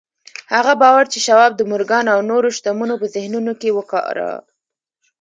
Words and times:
هغه 0.55 0.73
باور 0.81 1.05
چې 1.13 1.19
شواب 1.27 1.51
د 1.55 1.61
مورګان 1.71 2.05
او 2.13 2.19
نورو 2.31 2.47
شتمنو 2.57 2.95
په 3.01 3.07
ذهنونو 3.15 3.51
کې 3.61 3.69
وکاره. 3.77 4.31